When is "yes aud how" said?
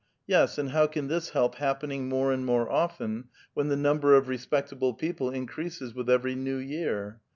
0.25-0.87